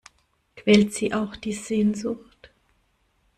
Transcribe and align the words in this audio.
Quält 0.55 0.95
Sie 0.95 1.13
auch 1.13 1.35
die 1.35 1.53
Sehnsucht? 1.53 2.49